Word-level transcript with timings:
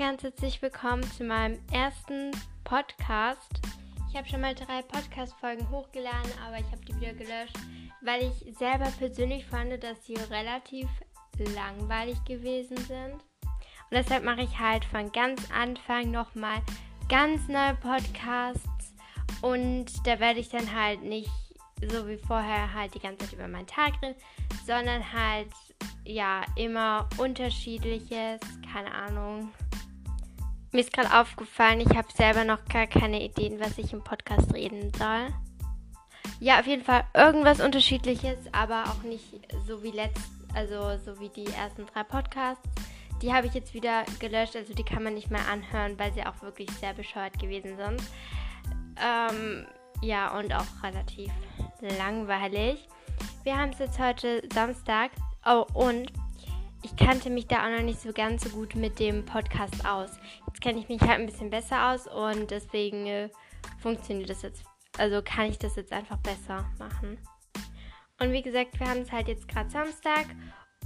ganz 0.00 0.22
herzlich 0.24 0.60
willkommen 0.62 1.02
zu 1.12 1.24
meinem 1.24 1.58
ersten 1.72 2.32
Podcast. 2.64 3.60
Ich 4.10 4.16
habe 4.16 4.28
schon 4.28 4.40
mal 4.40 4.54
drei 4.54 4.82
Podcast-Folgen 4.82 5.70
hochgeladen, 5.70 6.30
aber 6.44 6.58
ich 6.58 6.66
habe 6.72 6.84
die 6.84 7.00
wieder 7.00 7.12
gelöscht, 7.12 7.56
weil 8.00 8.22
ich 8.24 8.56
selber 8.56 8.90
persönlich 8.98 9.46
fand, 9.46 9.82
dass 9.82 10.04
sie 10.04 10.14
relativ 10.14 10.88
langweilig 11.54 12.16
gewesen 12.24 12.76
sind. 12.78 13.12
Und 13.12 13.92
deshalb 13.92 14.24
mache 14.24 14.42
ich 14.42 14.58
halt 14.58 14.84
von 14.86 15.12
ganz 15.12 15.48
Anfang 15.52 16.10
nochmal 16.10 16.60
ganz 17.08 17.46
neue 17.46 17.74
Podcasts 17.74 18.94
und 19.42 19.86
da 20.04 20.18
werde 20.18 20.40
ich 20.40 20.48
dann 20.48 20.74
halt 20.74 21.02
nicht 21.02 21.30
so 21.80 22.08
wie 22.08 22.18
vorher 22.18 22.74
halt 22.74 22.94
die 22.94 23.00
ganze 23.00 23.26
Zeit 23.26 23.34
über 23.34 23.48
meinen 23.48 23.66
Tag 23.66 24.00
reden, 24.02 24.16
sondern 24.66 25.12
halt 25.12 25.52
ja 26.10 26.42
immer 26.56 27.08
unterschiedliches, 27.18 28.40
keine 28.72 28.92
Ahnung. 28.92 29.52
Mir 30.72 30.80
ist 30.80 30.92
gerade 30.92 31.18
aufgefallen, 31.18 31.80
ich 31.80 31.96
habe 31.96 32.08
selber 32.14 32.44
noch 32.44 32.64
gar 32.66 32.86
keine 32.86 33.22
Ideen, 33.22 33.58
was 33.58 33.76
ich 33.78 33.92
im 33.92 34.04
Podcast 34.04 34.54
reden 34.54 34.92
soll. 34.96 35.28
Ja, 36.38 36.60
auf 36.60 36.66
jeden 36.66 36.84
Fall 36.84 37.04
irgendwas 37.14 37.60
unterschiedliches, 37.60 38.38
aber 38.52 38.84
auch 38.84 39.02
nicht 39.02 39.24
so 39.66 39.82
wie 39.82 39.90
letzt, 39.90 40.30
also 40.54 40.96
so 41.04 41.18
wie 41.20 41.28
die 41.28 41.46
ersten 41.46 41.86
drei 41.86 42.04
Podcasts. 42.04 42.68
Die 43.20 43.32
habe 43.32 43.48
ich 43.48 43.54
jetzt 43.54 43.74
wieder 43.74 44.04
gelöscht, 44.18 44.56
also 44.56 44.72
die 44.72 44.84
kann 44.84 45.02
man 45.02 45.14
nicht 45.14 45.30
mehr 45.30 45.46
anhören, 45.48 45.98
weil 45.98 46.12
sie 46.14 46.24
auch 46.24 46.40
wirklich 46.40 46.70
sehr 46.70 46.94
bescheuert 46.94 47.38
gewesen 47.38 47.76
sind. 47.76 48.02
Ähm, 48.96 49.66
ja, 50.02 50.38
und 50.38 50.54
auch 50.54 50.82
relativ 50.82 51.30
langweilig. 51.98 52.88
Wir 53.42 53.58
haben 53.58 53.70
es 53.70 53.78
jetzt 53.78 53.98
heute 53.98 54.42
Samstag. 54.52 55.10
Oh, 55.44 55.64
und 55.74 56.12
ich 56.82 56.96
kannte 56.96 57.30
mich 57.30 57.46
da 57.46 57.66
auch 57.66 57.76
noch 57.76 57.82
nicht 57.82 58.00
so 58.00 58.12
ganz 58.12 58.44
so 58.44 58.50
gut 58.50 58.74
mit 58.74 58.98
dem 58.98 59.24
Podcast 59.24 59.86
aus. 59.86 60.10
Jetzt 60.46 60.60
kenne 60.60 60.78
ich 60.78 60.88
mich 60.88 61.00
halt 61.00 61.20
ein 61.20 61.26
bisschen 61.26 61.50
besser 61.50 61.90
aus 61.90 62.06
und 62.06 62.50
deswegen 62.50 63.06
äh, 63.06 63.28
funktioniert 63.78 64.30
das 64.30 64.42
jetzt. 64.42 64.64
Also 64.98 65.22
kann 65.22 65.46
ich 65.46 65.58
das 65.58 65.76
jetzt 65.76 65.92
einfach 65.92 66.18
besser 66.18 66.68
machen. 66.78 67.18
Und 68.18 68.32
wie 68.32 68.42
gesagt, 68.42 68.78
wir 68.78 68.88
haben 68.88 69.00
es 69.00 69.12
halt 69.12 69.28
jetzt 69.28 69.48
gerade 69.48 69.70
Samstag 69.70 70.26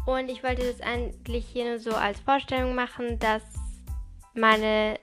und 0.06 0.28
ich 0.28 0.42
wollte 0.42 0.66
das 0.66 0.80
eigentlich 0.80 1.46
hier 1.46 1.64
nur 1.64 1.78
so 1.78 1.92
als 1.92 2.20
Vorstellung 2.20 2.74
machen, 2.74 3.18
dass 3.18 3.42
meine 4.34 4.98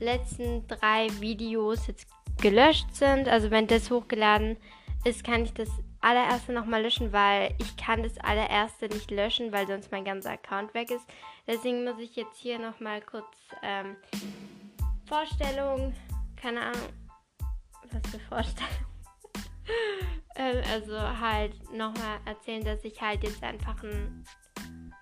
letzten 0.00 0.66
drei 0.66 1.08
Videos 1.20 1.86
jetzt 1.86 2.08
gelöscht 2.40 2.94
sind. 2.94 3.28
Also 3.28 3.50
wenn 3.50 3.66
das 3.66 3.90
hochgeladen 3.90 4.56
ist, 5.04 5.24
kann 5.24 5.44
ich 5.44 5.52
das 5.52 5.68
allererste 6.00 6.52
nochmal 6.52 6.82
löschen, 6.82 7.12
weil 7.12 7.54
ich 7.58 7.76
kann 7.76 8.02
das 8.02 8.18
allererste 8.18 8.88
nicht 8.88 9.10
löschen, 9.10 9.52
weil 9.52 9.66
sonst 9.66 9.92
mein 9.92 10.04
ganzer 10.04 10.30
Account 10.30 10.72
weg 10.74 10.90
ist. 10.90 11.06
Deswegen 11.46 11.84
muss 11.84 11.98
ich 11.98 12.16
jetzt 12.16 12.38
hier 12.38 12.58
nochmal 12.58 13.00
kurz 13.02 13.26
ähm, 13.62 13.96
Vorstellung, 15.06 15.94
keine 16.36 16.62
Ahnung, 16.62 16.88
was 17.90 18.10
für 18.10 18.20
Vorstellung. 18.20 18.70
ähm, 20.36 20.62
also 20.72 20.98
halt 20.98 21.54
nochmal 21.72 22.20
erzählen, 22.24 22.64
dass 22.64 22.84
ich 22.84 23.00
halt 23.00 23.22
jetzt 23.22 23.42
einfach 23.42 23.82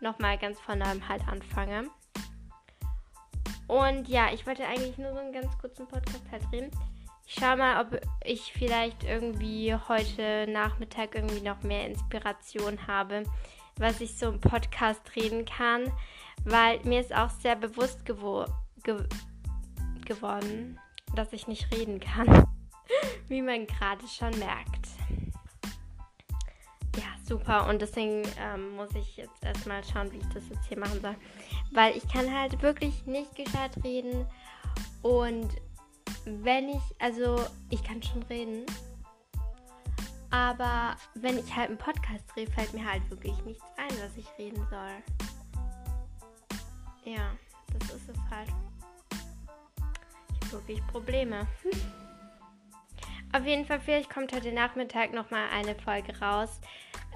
nochmal 0.00 0.38
ganz 0.38 0.60
von 0.60 0.78
neuem 0.78 1.06
halt 1.08 1.26
anfange. 1.28 1.90
Und 3.66 4.08
ja, 4.08 4.32
ich 4.32 4.46
wollte 4.46 4.66
eigentlich 4.66 4.96
nur 4.96 5.12
so 5.12 5.18
einen 5.18 5.32
ganz 5.32 5.56
kurzen 5.58 5.86
Podcast 5.86 6.24
halt 6.32 6.42
drehen. 6.50 6.70
Ich 7.30 7.34
schau 7.34 7.56
mal, 7.56 7.84
ob 7.84 8.00
ich 8.24 8.54
vielleicht 8.54 9.04
irgendwie 9.04 9.74
heute 9.74 10.46
Nachmittag 10.50 11.14
irgendwie 11.14 11.42
noch 11.42 11.62
mehr 11.62 11.86
Inspiration 11.86 12.86
habe, 12.86 13.24
was 13.76 14.00
ich 14.00 14.16
so 14.16 14.30
im 14.30 14.40
Podcast 14.40 15.02
reden 15.14 15.44
kann, 15.44 15.92
weil 16.46 16.80
mir 16.84 17.00
ist 17.02 17.14
auch 17.14 17.28
sehr 17.28 17.54
bewusst 17.54 18.06
gewo 18.06 18.46
ge 18.82 19.04
geworden, 20.06 20.80
dass 21.14 21.34
ich 21.34 21.46
nicht 21.46 21.70
reden 21.70 22.00
kann, 22.00 22.46
wie 23.28 23.42
man 23.42 23.66
gerade 23.66 24.08
schon 24.08 24.30
merkt. 24.38 24.86
Ja, 26.96 27.12
super. 27.24 27.68
Und 27.68 27.82
deswegen 27.82 28.22
ähm, 28.40 28.74
muss 28.74 28.94
ich 28.94 29.18
jetzt 29.18 29.44
erstmal 29.44 29.84
schauen, 29.84 30.10
wie 30.12 30.16
ich 30.16 30.28
das 30.32 30.48
jetzt 30.48 30.66
hier 30.66 30.78
machen 30.78 31.02
soll. 31.02 31.14
Weil 31.72 31.94
ich 31.94 32.08
kann 32.08 32.34
halt 32.34 32.62
wirklich 32.62 33.04
nicht 33.04 33.36
gescheit 33.36 33.72
reden 33.84 34.24
und 35.02 35.50
wenn 36.24 36.68
ich, 36.68 36.82
also 36.98 37.44
ich 37.70 37.82
kann 37.82 38.02
schon 38.02 38.22
reden, 38.24 38.64
aber 40.30 40.96
wenn 41.14 41.38
ich 41.38 41.54
halt 41.54 41.68
einen 41.68 41.78
Podcast 41.78 42.24
drehe, 42.34 42.46
fällt 42.46 42.74
mir 42.74 42.84
halt 42.84 43.08
wirklich 43.10 43.36
nichts 43.44 43.64
ein, 43.76 43.90
was 44.02 44.16
ich 44.16 44.26
reden 44.38 44.66
soll. 44.70 44.90
Ja, 47.04 47.30
das 47.78 47.90
ist 47.90 48.08
es 48.10 48.18
halt. 48.30 48.48
Ich 50.32 50.40
habe 50.46 50.52
wirklich 50.52 50.86
Probleme. 50.88 51.46
Auf 53.32 53.44
jeden 53.44 53.64
Fall, 53.64 53.80
vielleicht 53.80 54.10
kommt 54.10 54.32
heute 54.32 54.52
Nachmittag 54.52 55.12
nochmal 55.12 55.48
eine 55.52 55.74
Folge 55.74 56.18
raus. 56.18 56.60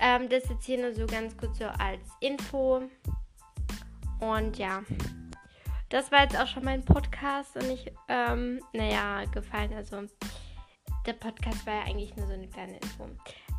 Ähm, 0.01 0.29
das 0.29 0.49
jetzt 0.49 0.65
hier 0.65 0.79
nur 0.79 0.95
so 0.95 1.07
ganz 1.07 1.37
kurz 1.37 1.59
so 1.59 1.67
als 1.67 2.03
Info. 2.21 2.83
Und 4.21 4.59
ja 4.59 4.83
das 5.93 6.11
war 6.11 6.23
jetzt 6.23 6.39
auch 6.39 6.47
schon 6.47 6.65
mein 6.65 6.83
Podcast 6.83 7.55
und 7.55 7.69
ich, 7.69 7.93
ähm, 8.09 8.61
naja, 8.73 9.25
gefallen. 9.27 9.75
Also, 9.75 10.05
der 11.05 11.13
Podcast 11.13 11.67
war 11.67 11.75
ja 11.75 11.83
eigentlich 11.83 12.17
nur 12.17 12.27
so 12.27 12.33
eine 12.33 12.49
kleine 12.49 12.79
Info. 12.79 13.07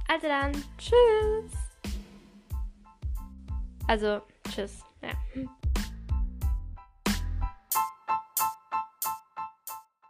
Also 0.07 0.27
dann, 0.27 0.51
tschüss. 0.77 1.53
Also, 3.87 4.21
tschüss. 4.49 4.83